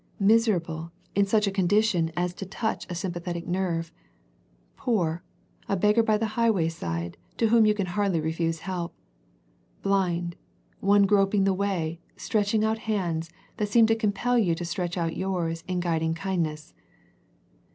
"Mis 0.29 0.47
erable," 0.47 0.89
in 1.13 1.27
such 1.27 1.45
a 1.45 1.51
condition 1.51 2.11
as 2.17 2.33
to 2.33 2.43
touch 2.47 2.85
a 2.89 2.95
sym 2.95 3.13
202 3.13 3.19
A 3.19 3.23
First 3.23 3.45
Century 3.45 3.61
Message 3.61 3.91
pathetic 3.93 4.57
nature. 4.57 4.73
"Poor," 4.77 5.23
a 5.69 5.77
beggar 5.77 6.01
by 6.01 6.17
the 6.17 6.33
highway 6.33 6.69
side, 6.69 7.17
to 7.37 7.49
whom 7.49 7.67
you 7.67 7.75
can 7.75 7.85
hardly 7.85 8.19
refuse 8.19 8.61
help. 8.61 8.95
Blind," 9.83 10.35
one 10.79 11.03
groping 11.05 11.43
the 11.43 11.53
way, 11.53 11.99
stretch 12.17 12.55
ing 12.55 12.63
out 12.65 12.79
hands, 12.79 13.29
that 13.57 13.69
seem 13.69 13.85
to 13.85 13.95
compel 13.95 14.39
you 14.39 14.55
to 14.55 14.65
stretch 14.65 14.97
out 14.97 15.15
yours 15.15 15.63
in 15.67 15.79
guiding 15.79 16.15
kindness. 16.15 16.73